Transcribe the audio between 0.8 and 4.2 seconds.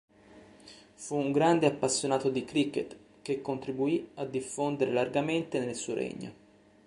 Fu un grande appassionato di cricket che contribuì